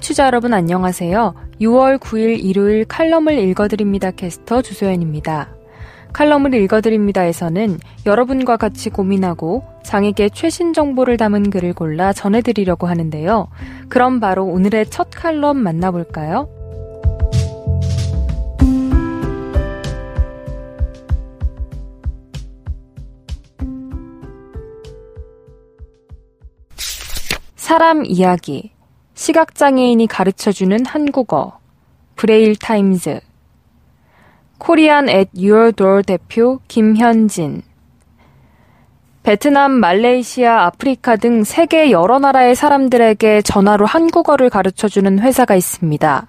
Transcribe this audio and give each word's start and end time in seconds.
청취자 0.00 0.26
여러분 0.26 0.54
안녕하세요. 0.54 1.34
6월 1.60 1.98
9일 1.98 2.42
일요일 2.42 2.86
칼럼을 2.86 3.38
읽어드립니다 3.38 4.10
캐스터 4.10 4.62
주소연입니다. 4.62 5.50
칼럼을 6.14 6.54
읽어드립니다에서는 6.54 7.78
여러분과 8.06 8.56
같이 8.56 8.88
고민하고 8.88 9.62
장에게 9.84 10.30
최신 10.30 10.72
정보를 10.72 11.18
담은 11.18 11.50
글을 11.50 11.74
골라 11.74 12.14
전해드리려고 12.14 12.86
하는데요. 12.86 13.48
그럼 13.90 14.20
바로 14.20 14.46
오늘의 14.46 14.86
첫 14.86 15.08
칼럼 15.10 15.58
만나볼까요? 15.58 16.48
사람 27.54 28.06
이야기 28.06 28.72
시각장애인이 29.20 30.06
가르쳐주는 30.06 30.86
한국어 30.86 31.58
Braille 32.16 32.56
Times 32.56 33.20
Korean 34.56 35.10
At 35.10 35.28
Your 35.36 35.68
Door 35.68 36.00
대표 36.00 36.58
김현진 36.68 37.60
베트남, 39.22 39.72
말레이시아, 39.72 40.64
아프리카 40.64 41.16
등 41.16 41.44
세계 41.44 41.90
여러 41.90 42.18
나라의 42.18 42.54
사람들에게 42.54 43.42
전화로 43.42 43.84
한국어를 43.84 44.48
가르쳐주는 44.48 45.18
회사가 45.18 45.54
있습니다. 45.54 46.26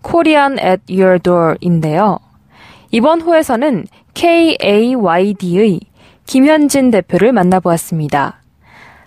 Korean 0.00 0.58
At 0.58 0.80
Your 0.88 1.23
Door인데요. 1.23 2.18
이번 2.92 3.20
호에서는 3.20 3.84
KAYD의 4.14 5.80
김현진 6.24 6.90
대표를 6.90 7.34
만나보았습니다. 7.34 8.41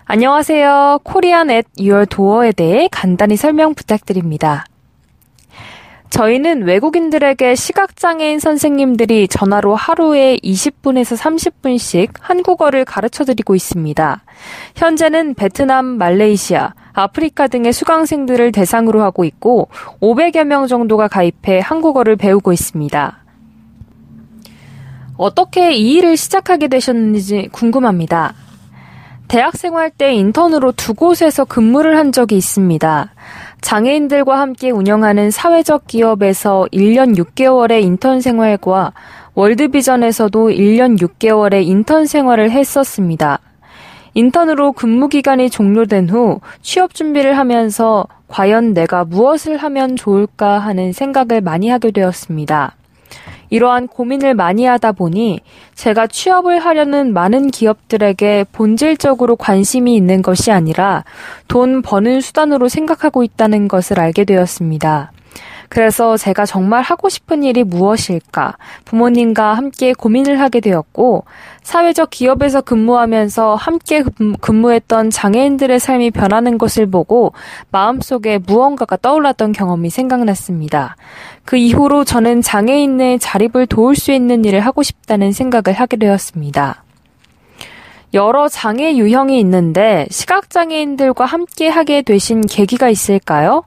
안녕하세요. 0.08 1.00
코리안 1.02 1.50
앳 1.50 1.66
유얼 1.80 2.06
도어에 2.06 2.52
대해 2.52 2.88
간단히 2.92 3.34
설명 3.34 3.74
부탁드립니다. 3.74 4.64
저희는 6.10 6.62
외국인들에게 6.62 7.56
시각장애인 7.56 8.38
선생님들이 8.38 9.26
전화로 9.26 9.74
하루에 9.74 10.36
20분에서 10.36 11.18
30분씩 11.18 12.10
한국어를 12.20 12.84
가르쳐 12.84 13.24
드리고 13.24 13.56
있습니다. 13.56 14.22
현재는 14.76 15.34
베트남, 15.34 15.84
말레이시아, 15.84 16.72
아프리카 16.92 17.48
등의 17.48 17.72
수강생들을 17.72 18.52
대상으로 18.52 19.02
하고 19.02 19.24
있고 19.24 19.70
500여 20.00 20.44
명 20.44 20.68
정도가 20.68 21.08
가입해 21.08 21.58
한국어를 21.58 22.14
배우고 22.14 22.52
있습니다. 22.52 23.24
어떻게 25.16 25.72
이 25.72 25.94
일을 25.94 26.16
시작하게 26.16 26.68
되셨는지 26.68 27.48
궁금합니다. 27.50 28.45
대학 29.28 29.56
생활 29.56 29.90
때 29.90 30.14
인턴으로 30.14 30.72
두 30.72 30.94
곳에서 30.94 31.44
근무를 31.44 31.96
한 31.96 32.12
적이 32.12 32.36
있습니다. 32.36 33.12
장애인들과 33.60 34.38
함께 34.38 34.70
운영하는 34.70 35.32
사회적 35.32 35.88
기업에서 35.88 36.66
1년 36.72 37.16
6개월의 37.16 37.82
인턴 37.82 38.20
생활과 38.20 38.92
월드비전에서도 39.34 40.50
1년 40.50 41.00
6개월의 41.00 41.66
인턴 41.66 42.06
생활을 42.06 42.52
했었습니다. 42.52 43.40
인턴으로 44.14 44.72
근무 44.72 45.08
기간이 45.08 45.50
종료된 45.50 46.08
후 46.08 46.40
취업 46.62 46.94
준비를 46.94 47.36
하면서 47.36 48.06
과연 48.28 48.74
내가 48.74 49.04
무엇을 49.04 49.56
하면 49.56 49.96
좋을까 49.96 50.58
하는 50.58 50.92
생각을 50.92 51.40
많이 51.40 51.68
하게 51.68 51.90
되었습니다. 51.90 52.76
이러한 53.50 53.88
고민을 53.88 54.34
많이 54.34 54.64
하다 54.64 54.92
보니 54.92 55.40
제가 55.74 56.06
취업을 56.06 56.58
하려는 56.58 57.12
많은 57.12 57.50
기업들에게 57.50 58.46
본질적으로 58.52 59.36
관심이 59.36 59.94
있는 59.94 60.22
것이 60.22 60.50
아니라 60.50 61.04
돈 61.48 61.82
버는 61.82 62.20
수단으로 62.20 62.68
생각하고 62.68 63.22
있다는 63.22 63.68
것을 63.68 64.00
알게 64.00 64.24
되었습니다. 64.24 65.12
그래서 65.68 66.16
제가 66.16 66.46
정말 66.46 66.82
하고 66.82 67.08
싶은 67.08 67.42
일이 67.42 67.64
무엇일까 67.64 68.56
부모님과 68.84 69.54
함께 69.54 69.92
고민을 69.92 70.40
하게 70.40 70.60
되었고 70.60 71.24
사회적 71.62 72.10
기업에서 72.10 72.60
근무하면서 72.60 73.56
함께 73.56 74.04
근무했던 74.40 75.10
장애인들의 75.10 75.80
삶이 75.80 76.10
변하는 76.12 76.58
것을 76.58 76.86
보고 76.88 77.32
마음속에 77.70 78.38
무언가가 78.38 78.96
떠올랐던 78.96 79.52
경험이 79.52 79.90
생각났습니다. 79.90 80.96
그 81.44 81.56
이후로 81.56 82.04
저는 82.04 82.42
장애인의 82.42 83.18
자립을 83.18 83.66
도울 83.66 83.96
수 83.96 84.12
있는 84.12 84.44
일을 84.44 84.60
하고 84.60 84.82
싶다는 84.82 85.32
생각을 85.32 85.78
하게 85.78 85.96
되었습니다. 85.96 86.84
여러 88.14 88.48
장애 88.48 88.96
유형이 88.96 89.38
있는데 89.40 90.06
시각장애인들과 90.10 91.24
함께 91.24 91.68
하게 91.68 92.02
되신 92.02 92.42
계기가 92.42 92.88
있을까요? 92.88 93.64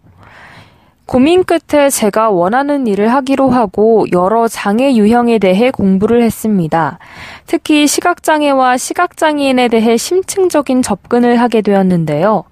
고민 1.10 1.44
끝에 1.44 1.90
제가 1.90 2.30
원하는 2.30 2.86
일을 2.86 3.12
하기로 3.12 3.50
하고 3.50 4.06
여러 4.12 4.48
장애 4.48 4.94
유형에 4.94 5.40
대해 5.40 5.72
공부를 5.72 6.22
했습니다. 6.22 7.00
특히 7.48 7.88
시각장애와 7.88 8.78
시각장애인에 8.78 9.70
대해 9.70 9.98
심층적인 9.98 10.84
접근을 10.84 11.42
하게 11.42 11.64
되었는데요. 11.64 12.44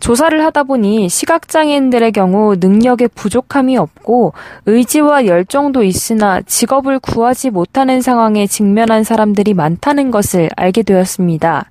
조사를 0.00 0.44
하다 0.44 0.64
보니 0.64 1.08
시각장애인들의 1.08 2.10
경우 2.10 2.56
능력에 2.58 3.06
부족함이 3.06 3.76
없고 3.76 4.32
의지와 4.66 5.26
열정도 5.26 5.84
있으나 5.84 6.40
직업을 6.40 6.98
구하지 6.98 7.50
못하는 7.50 8.02
상황에 8.02 8.48
직면한 8.48 9.04
사람들이 9.04 9.54
많다는 9.54 10.10
것을 10.10 10.50
알게 10.56 10.82
되었습니다. 10.82 11.70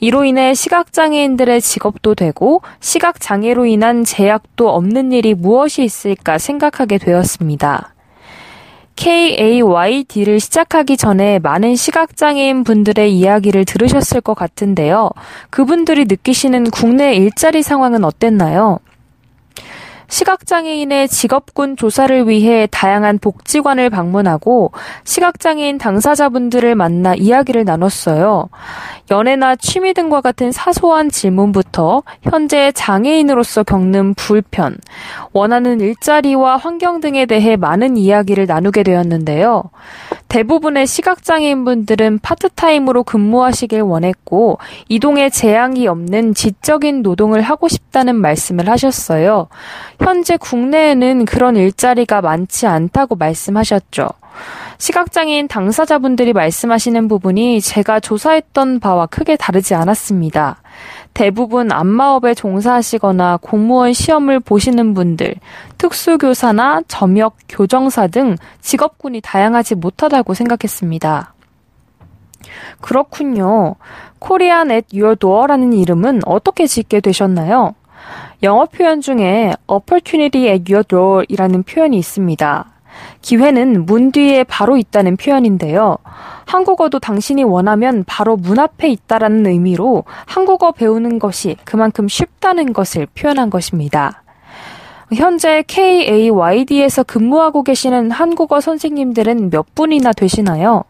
이로 0.00 0.24
인해 0.24 0.54
시각장애인들의 0.54 1.60
직업도 1.60 2.14
되고 2.14 2.62
시각장애로 2.80 3.66
인한 3.66 4.04
제약도 4.04 4.70
없는 4.70 5.12
일이 5.12 5.34
무엇이 5.34 5.82
있을까 5.82 6.38
생각하게 6.38 6.98
되었습니다. 6.98 7.94
KAYD를 8.96 10.40
시작하기 10.40 10.96
전에 10.96 11.38
많은 11.38 11.76
시각장애인 11.76 12.64
분들의 12.64 13.14
이야기를 13.14 13.64
들으셨을 13.64 14.20
것 14.20 14.34
같은데요. 14.34 15.10
그분들이 15.50 16.04
느끼시는 16.06 16.70
국내 16.70 17.14
일자리 17.14 17.62
상황은 17.62 18.04
어땠나요? 18.04 18.80
시각장애인의 20.08 21.08
직업군 21.08 21.76
조사를 21.76 22.28
위해 22.28 22.66
다양한 22.70 23.18
복지관을 23.18 23.90
방문하고 23.90 24.72
시각장애인 25.04 25.78
당사자분들을 25.78 26.74
만나 26.74 27.14
이야기를 27.14 27.64
나눴어요. 27.64 28.48
연애나 29.10 29.56
취미 29.56 29.94
등과 29.94 30.20
같은 30.20 30.52
사소한 30.52 31.10
질문부터 31.10 32.02
현재 32.22 32.72
장애인으로서 32.72 33.62
겪는 33.62 34.14
불편, 34.14 34.76
원하는 35.32 35.80
일자리와 35.80 36.56
환경 36.56 37.00
등에 37.00 37.26
대해 37.26 37.56
많은 37.56 37.96
이야기를 37.96 38.46
나누게 38.46 38.82
되었는데요. 38.82 39.64
대부분의 40.28 40.86
시각장애인분들은 40.86 42.18
파트타임으로 42.18 43.02
근무하시길 43.02 43.80
원했고 43.80 44.58
이동에 44.88 45.30
재앙이 45.30 45.86
없는 45.88 46.34
지적인 46.34 47.02
노동을 47.02 47.40
하고 47.40 47.66
싶다는 47.68 48.16
말씀을 48.16 48.68
하셨어요. 48.68 49.48
현재 49.98 50.36
국내에는 50.36 51.24
그런 51.24 51.56
일자리가 51.56 52.20
많지 52.20 52.66
않다고 52.66 53.16
말씀하셨죠. 53.16 54.08
시각장애인 54.78 55.48
당사자분들이 55.48 56.32
말씀하시는 56.32 57.08
부분이 57.08 57.60
제가 57.60 57.98
조사했던 58.00 58.78
바와 58.80 59.06
크게 59.06 59.36
다르지 59.36 59.74
않았습니다. 59.74 60.62
대부분 61.14 61.72
안마업에 61.72 62.34
종사하시거나 62.34 63.38
공무원 63.42 63.92
시험을 63.92 64.38
보시는 64.38 64.94
분들, 64.94 65.34
특수교사나 65.76 66.82
점역 66.86 67.36
교정사 67.48 68.06
등 68.06 68.36
직업군이 68.60 69.20
다양하지 69.20 69.74
못하다고 69.74 70.34
생각했습니다. 70.34 71.34
그렇군요. 72.80 73.74
코리안 74.20 74.70
앳 74.70 74.84
유어 74.94 75.16
도어라는 75.16 75.72
이름은 75.72 76.20
어떻게 76.24 76.68
짓게 76.68 77.00
되셨나요? 77.00 77.74
영어 78.42 78.66
표현 78.66 79.00
중에 79.00 79.52
opportunity 79.66 80.48
at 80.48 80.72
your 80.72 80.86
door이라는 80.86 81.64
표현이 81.64 81.98
있습니다. 81.98 82.66
기회는 83.20 83.86
문 83.86 84.12
뒤에 84.12 84.44
바로 84.44 84.76
있다는 84.76 85.16
표현인데요. 85.16 85.98
한국어도 86.46 86.98
당신이 86.98 87.44
원하면 87.44 88.04
바로 88.06 88.36
문 88.36 88.58
앞에 88.58 88.88
있다라는 88.88 89.46
의미로 89.46 90.04
한국어 90.26 90.72
배우는 90.72 91.18
것이 91.18 91.56
그만큼 91.64 92.08
쉽다는 92.08 92.72
것을 92.72 93.06
표현한 93.14 93.50
것입니다. 93.50 94.22
현재 95.14 95.64
KAYD에서 95.66 97.02
근무하고 97.02 97.62
계시는 97.62 98.10
한국어 98.10 98.60
선생님들은 98.60 99.50
몇 99.50 99.74
분이나 99.74 100.12
되시나요? 100.12 100.84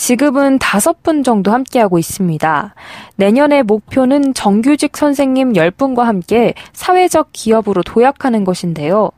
지금은 0.00 0.58
다섯 0.58 1.02
분 1.02 1.22
정도 1.22 1.52
함께하고 1.52 1.98
있습니다. 1.98 2.74
내년의 3.16 3.64
목표는 3.64 4.32
정규직 4.32 4.96
선생님 4.96 5.52
10분과 5.52 6.04
함께 6.04 6.54
사회적 6.72 7.28
기업으로 7.34 7.82
도약하는 7.82 8.44
것인데요. 8.44 9.10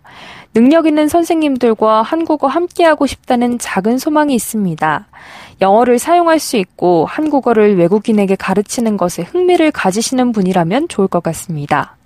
능력 0.55 0.89
있는 0.89 1.07
선생님들과 1.07 2.03
한국어 2.03 2.49
함께하고 2.49 3.07
싶다는 3.07 3.61
작은 3.61 3.99
소망이 3.99 4.35
있습니다. 4.35 5.07
영어를 5.61 6.01
사용할 6.01 6.41
수 6.41 6.57
있고 6.57 7.07
한국어를 7.07 7.79
외국인에게 7.79 8.35
가르치는 8.35 8.97
것에 8.97 9.23
흥미를 9.23 9.71
가지시는 9.71 10.33
분이라면 10.33 10.89
좋을 10.89 11.07
것 11.07 11.23
같습니다. 11.23 11.97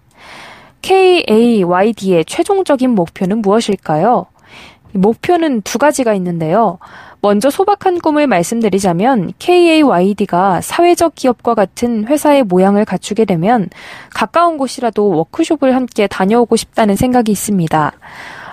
KAYD의 0.82 2.26
최종적인 2.26 2.90
목표는 2.90 3.38
무엇일까요? 3.38 4.26
목표는 4.92 5.62
두 5.62 5.78
가지가 5.78 6.12
있는데요. 6.14 6.78
먼저 7.26 7.50
소박한 7.50 7.98
꿈을 7.98 8.28
말씀드리자면 8.28 9.32
KAYD가 9.40 10.60
사회적 10.60 11.16
기업과 11.16 11.54
같은 11.54 12.06
회사의 12.06 12.44
모양을 12.44 12.84
갖추게 12.84 13.24
되면 13.24 13.68
가까운 14.14 14.58
곳이라도 14.58 15.08
워크숍을 15.08 15.74
함께 15.74 16.06
다녀오고 16.06 16.54
싶다는 16.54 16.94
생각이 16.94 17.32
있습니다. 17.32 17.92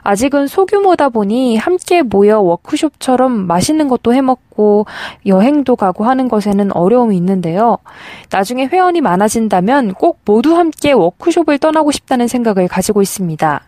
아직은 0.01 0.47
소규모다 0.47 1.09
보니 1.09 1.55
함께 1.55 2.01
모여 2.01 2.39
워크숍처럼 2.39 3.45
맛있는 3.45 3.89
것도 3.89 4.11
해먹고 4.15 4.87
여행도 5.27 5.75
가고 5.75 6.05
하는 6.05 6.27
것에는 6.27 6.75
어려움이 6.75 7.15
있는데요. 7.15 7.77
나중에 8.31 8.65
회원이 8.65 9.01
많아진다면 9.01 9.93
꼭 9.93 10.21
모두 10.25 10.57
함께 10.57 10.93
워크숍을 10.93 11.59
떠나고 11.59 11.91
싶다는 11.91 12.27
생각을 12.27 12.67
가지고 12.67 13.03
있습니다. 13.03 13.61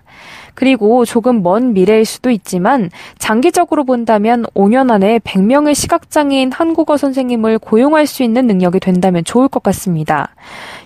그리고 0.56 1.06
조금 1.06 1.44
먼 1.44 1.74
미래일 1.74 2.06
수도 2.06 2.32
있지만 2.32 2.90
장기적으로 3.20 3.84
본다면 3.84 4.46
5년 4.56 4.90
안에 4.90 5.20
100명의 5.20 5.76
시각장애인 5.76 6.52
한국어 6.52 6.98
선생님을 6.98 7.60
고용할 7.60 8.08
수 8.08 8.24
있는 8.24 8.48
능력이 8.48 8.80
된다면 8.80 9.24
좋을 9.24 9.48
것 9.48 9.62
같습니다. 9.62 10.34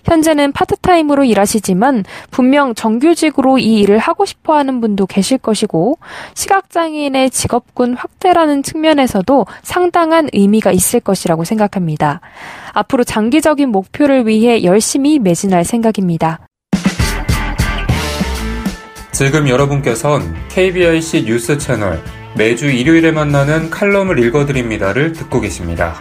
현재는 0.03 0.51
파트타임으로 0.51 1.23
일하시지만 1.23 2.03
분명 2.31 2.73
정규직으로 2.73 3.59
이 3.59 3.79
일을 3.79 3.99
하고 3.99 4.25
싶어 4.25 4.55
하는 4.55 4.81
분도 4.81 5.05
계실 5.05 5.37
것이고 5.37 5.97
시각장애인의 6.33 7.29
직업군 7.29 7.93
확대라는 7.93 8.63
측면에서도 8.63 9.45
상당한 9.61 10.29
의미가 10.33 10.71
있을 10.71 10.99
것이라고 10.99 11.43
생각합니다. 11.43 12.21
앞으로 12.73 13.03
장기적인 13.03 13.69
목표를 13.69 14.27
위해 14.27 14.63
열심히 14.63 15.19
매진할 15.19 15.63
생각입니다. 15.63 16.48
지금 19.19 19.49
여러분께선 19.49 20.47
KBIC 20.47 21.25
뉴스 21.25 21.57
채널 21.57 22.01
매주 22.37 22.69
일요일에 22.71 23.11
만나는 23.11 23.69
칼럼을 23.69 24.17
읽어드립니다를 24.17 25.11
듣고 25.11 25.41
계십니다. 25.41 25.95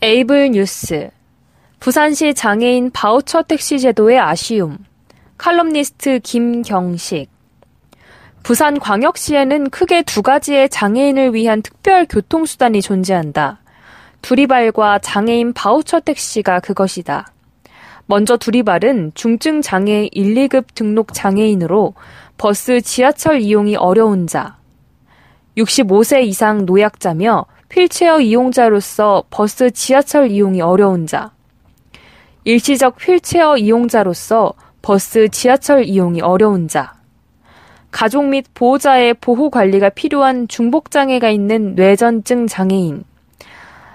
에이블 0.00 0.52
뉴스 0.52 1.10
부산시 1.80 2.34
장애인 2.34 2.92
바우처 2.92 3.42
택시 3.42 3.80
제도의 3.80 4.20
아쉬움 4.20 4.78
칼럼니스트 5.38 6.20
김경식 6.22 7.28
부산광역시에는 8.44 9.70
크게 9.70 10.02
두 10.02 10.22
가지의 10.22 10.68
장애인을 10.68 11.34
위한 11.34 11.62
특별 11.62 12.06
교통수단이 12.06 12.80
존재한다. 12.80 13.58
두리발과 14.22 15.00
장애인 15.00 15.52
바우처 15.52 15.98
택시가 15.98 16.60
그것이다. 16.60 17.26
먼저 18.10 18.36
두리발은 18.36 19.12
중증 19.14 19.62
장애 19.62 20.08
1, 20.10 20.34
2급 20.34 20.74
등록 20.74 21.14
장애인으로 21.14 21.94
버스, 22.38 22.80
지하철 22.80 23.40
이용이 23.40 23.76
어려운 23.76 24.26
자, 24.26 24.56
65세 25.56 26.24
이상 26.24 26.66
노약자며 26.66 27.46
휠체어 27.72 28.18
이용자로서 28.18 29.22
버스, 29.30 29.70
지하철 29.70 30.28
이용이 30.28 30.60
어려운 30.60 31.06
자, 31.06 31.30
일시적 32.42 32.96
휠체어 33.00 33.56
이용자로서 33.58 34.54
버스, 34.82 35.28
지하철 35.28 35.84
이용이 35.84 36.20
어려운 36.20 36.66
자, 36.66 36.94
가족 37.92 38.24
및 38.24 38.44
보호자의 38.54 39.14
보호 39.14 39.50
관리가 39.50 39.90
필요한 39.90 40.48
중복장애가 40.48 41.30
있는 41.30 41.76
뇌전증 41.76 42.48
장애인, 42.48 43.04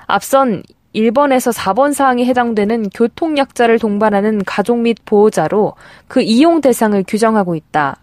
앞선 0.07 0.63
1번에서 0.95 1.53
4번 1.53 1.94
사항에 1.94 2.25
해당되는 2.25 2.89
교통약자를 2.89 3.80
동반하는 3.80 4.44
가족 4.45 4.80
및 4.80 4.97
보호자로 5.06 5.74
그 6.07 6.21
이용 6.21 6.62
대상을 6.62 7.03
규정하고 7.07 7.56
있다. 7.56 7.97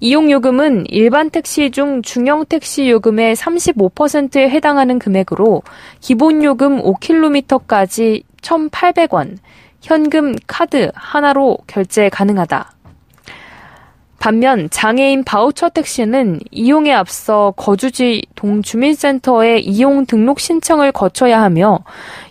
이용요금은 0.00 0.86
일반 0.88 1.30
택시 1.30 1.70
중 1.70 2.02
중형 2.02 2.44
택시 2.44 2.90
요금의 2.90 3.36
35%에 3.36 4.50
해당하는 4.50 4.98
금액으로 4.98 5.62
기본요금 6.00 6.82
5km까지 6.82 8.24
1,800원, 8.42 9.36
현금 9.80 10.34
카드 10.48 10.90
하나로 10.94 11.58
결제 11.68 12.08
가능하다. 12.08 12.72
반면 14.22 14.68
장애인 14.70 15.24
바우처 15.24 15.70
택시는 15.70 16.38
이용에 16.52 16.92
앞서 16.92 17.52
거주지 17.56 18.22
동주민센터에 18.36 19.58
이용 19.58 20.06
등록 20.06 20.38
신청을 20.38 20.92
거쳐야 20.92 21.42
하며 21.42 21.80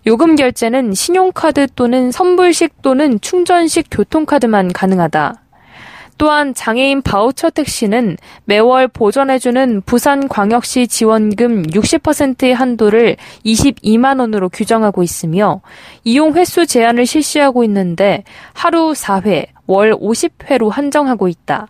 요금 0.07 0.37
결제는 0.37 0.93
신용카드 0.93 1.67
또는 1.75 2.09
선불식 2.09 2.81
또는 2.81 3.19
충전식 3.19 3.87
교통카드만 3.91 4.71
가능하다. 4.71 5.41
또한 6.17 6.53
장애인 6.53 7.01
바우처 7.01 7.49
택시는 7.49 8.15
매월 8.45 8.87
보전해주는 8.87 9.81
부산광역시 9.81 10.87
지원금 10.87 11.63
60%의 11.63 12.53
한도를 12.53 13.17
22만 13.43 14.21
원으로 14.21 14.47
규정하고 14.47 15.03
있으며 15.03 15.59
이용 16.05 16.35
횟수 16.35 16.65
제한을 16.65 17.05
실시하고 17.05 17.65
있는데 17.65 18.23
하루 18.53 18.93
4회, 18.93 19.47
월 19.67 19.93
50회로 19.93 20.69
한정하고 20.69 21.27
있다. 21.27 21.67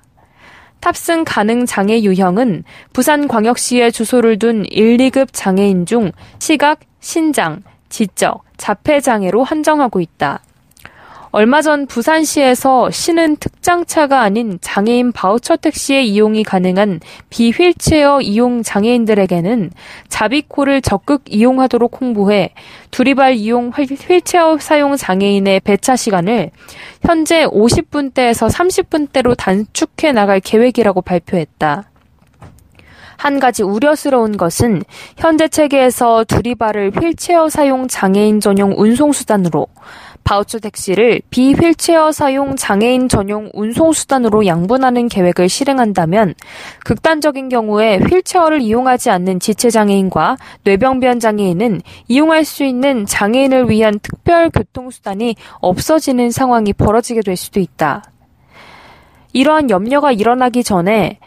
탑승 0.82 1.24
가능 1.26 1.66
장애 1.66 2.02
유형은 2.02 2.64
부산광역시에 2.94 3.92
주소를 3.92 4.40
둔 4.40 4.66
1, 4.66 4.98
2급 4.98 5.30
장애인 5.32 5.86
중 5.86 6.12
시각, 6.40 6.80
신장, 7.00 7.64
지적, 7.90 8.44
자폐 8.58 9.00
장애로 9.00 9.44
한정하고 9.44 10.02
있다. 10.02 10.42
얼마 11.34 11.62
전 11.62 11.86
부산시에서 11.86 12.92
시는 12.92 13.38
특장차가 13.38 14.20
아닌 14.20 14.58
장애인 14.60 15.14
바우처 15.14 15.56
택시의 15.56 16.10
이용이 16.10 16.44
가능한 16.44 17.00
비휠체어 17.30 18.20
이용 18.20 18.64
장애인들에게는 18.64 19.72
자비코를 20.10 20.82
적극 20.82 21.24
이용하도록 21.30 22.02
홍보해 22.02 22.54
두리발 22.92 23.36
이용 23.36 23.70
휠체어 23.70 24.58
사용 24.58 24.98
장애인의 24.98 25.62
배차 25.62 25.96
시간을 25.96 26.52
현재 27.02 27.46
50분대에서 27.46 28.52
30분대로 28.52 29.38
단축해 29.38 30.12
나갈 30.12 30.42
계획이라고 30.42 31.02
발표했다. 31.02 31.86
한 33.16 33.40
가지 33.40 33.62
우려스러운 33.62 34.36
것은 34.36 34.82
현재 35.16 35.48
체계에서 35.48 36.24
두리발을 36.24 36.90
휠체어 36.90 37.50
사용 37.50 37.88
장애인 37.88 38.40
전용 38.40 38.74
운송수단으로 38.76 39.68
바우처 40.24 40.60
택시를 40.60 41.22
비휠체어 41.30 42.12
사용 42.12 42.56
장애인 42.56 43.10
전용 43.10 43.50
운송수단으로 43.54 44.46
양분하는 44.46 45.08
계획을 45.08 45.50
실행한다면 45.50 46.36
극단적인 46.86 47.50
경우에 47.50 47.98
휠체어를 47.98 48.62
이용하지 48.62 49.10
않는 49.10 49.40
지체장애인과 49.40 50.38
뇌병변 50.64 51.20
장애인은 51.20 51.82
이용할 52.08 52.46
수 52.46 52.64
있는 52.64 53.06
장애인을 53.06 53.70
위한 53.70 54.00
특별 54.02 54.50
교통수단이 54.50 55.36
없어지는 55.60 56.32
상황이 56.32 56.74
벌어지게 56.74 57.22
될 57.22 57.36
수도 57.36 57.60
있다. 57.60 58.04
이러한 59.34 59.70
염려가 59.70 60.12
일어나기 60.12 60.64
전에 60.64 61.20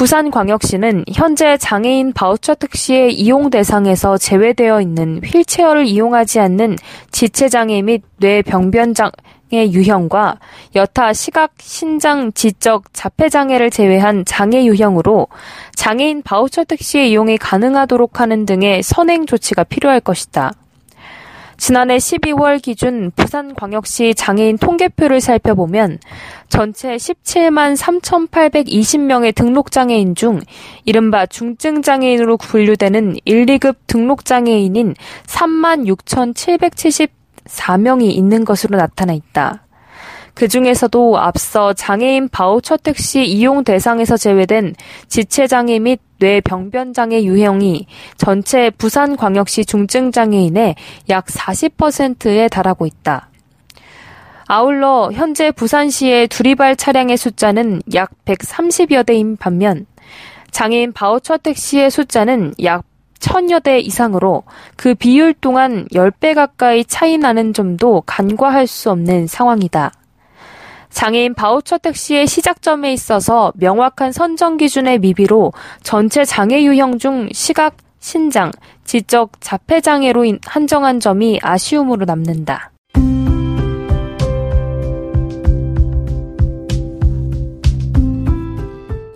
부산광역시는 0.00 1.04
현재 1.12 1.58
장애인 1.58 2.14
바우처 2.14 2.54
택시의 2.54 3.12
이용 3.12 3.50
대상에서 3.50 4.16
제외되어 4.16 4.80
있는 4.80 5.20
휠체어를 5.22 5.84
이용하지 5.84 6.40
않는 6.40 6.76
지체장애 7.10 7.82
및 7.82 8.02
뇌병변장애 8.16 9.10
유형과 9.52 10.38
여타 10.74 11.12
시각, 11.12 11.52
신장, 11.58 12.32
지적, 12.32 12.94
자폐장애를 12.94 13.68
제외한 13.68 14.24
장애 14.24 14.64
유형으로 14.64 15.26
장애인 15.74 16.22
바우처 16.22 16.64
택시의 16.64 17.10
이용이 17.10 17.36
가능하도록 17.36 18.20
하는 18.20 18.46
등의 18.46 18.82
선행 18.82 19.26
조치가 19.26 19.64
필요할 19.64 20.00
것이다. 20.00 20.52
지난해 21.60 21.98
12월 21.98 22.60
기준 22.60 23.12
부산광역시 23.14 24.14
장애인 24.14 24.56
통계표를 24.56 25.20
살펴보면 25.20 25.98
전체 26.48 26.96
17만 26.96 27.76
3,820명의 27.76 29.34
등록장애인 29.34 30.14
중 30.14 30.40
이른바 30.86 31.26
중증장애인으로 31.26 32.38
분류되는 32.38 33.16
1, 33.26 33.44
2급 33.44 33.76
등록장애인인 33.86 34.94
3만 35.26 35.86
6,774명이 37.46 38.04
있는 38.04 38.46
것으로 38.46 38.78
나타나 38.78 39.12
있다. 39.12 39.66
그 40.34 40.48
중에서도 40.48 41.18
앞서 41.18 41.72
장애인 41.72 42.28
바우처 42.28 42.76
택시 42.78 43.24
이용 43.24 43.64
대상에서 43.64 44.16
제외된 44.16 44.74
지체장애 45.08 45.78
및 45.78 46.00
뇌병변장애 46.18 47.24
유형이 47.24 47.86
전체 48.16 48.70
부산광역시 48.70 49.64
중증장애인의 49.64 50.74
약 51.08 51.26
40%에 51.26 52.48
달하고 52.48 52.86
있다. 52.86 53.28
아울러 54.46 55.10
현재 55.12 55.52
부산시의 55.52 56.28
두리발 56.28 56.76
차량의 56.76 57.16
숫자는 57.16 57.82
약 57.94 58.10
130여 58.24 59.06
대인 59.06 59.36
반면 59.36 59.86
장애인 60.50 60.92
바우처 60.92 61.38
택시의 61.38 61.90
숫자는 61.90 62.54
약 62.64 62.84
천여 63.20 63.60
대 63.60 63.78
이상으로 63.78 64.42
그 64.76 64.94
비율 64.94 65.34
동안 65.34 65.86
10배 65.92 66.34
가까이 66.34 66.84
차이 66.84 67.16
나는 67.18 67.52
점도 67.52 68.02
간과할 68.06 68.66
수 68.66 68.90
없는 68.90 69.26
상황이다. 69.26 69.92
장애인 70.90 71.34
바우처 71.34 71.78
택시의 71.78 72.26
시작점에 72.26 72.92
있어서 72.92 73.52
명확한 73.56 74.12
선정 74.12 74.56
기준의 74.56 74.98
미비로 74.98 75.52
전체 75.82 76.24
장애 76.24 76.62
유형 76.64 76.98
중 76.98 77.28
시각, 77.32 77.76
신장, 78.00 78.50
지적, 78.84 79.40
자폐 79.40 79.80
장애로 79.80 80.24
한정한 80.44 81.00
점이 81.00 81.38
아쉬움으로 81.42 82.04
남는다. 82.04 82.72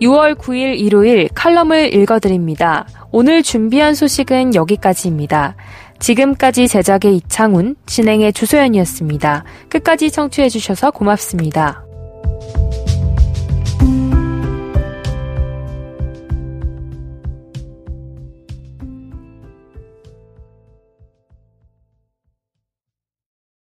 6월 0.01 0.35
9일 0.35 0.77
일요일 0.79 1.29
칼럼을 1.33 1.93
읽어드립니다. 1.93 2.85
오늘 3.11 3.41
준비한 3.41 3.95
소식은 3.95 4.53
여기까지입니다. 4.53 5.55
지금까지 5.99 6.67
제작의 6.67 7.17
이창훈, 7.17 7.75
진행의 7.85 8.33
주소연이었습니다. 8.33 9.43
끝까지 9.69 10.11
청취해주셔서 10.11 10.91
고맙습니다. 10.91 11.84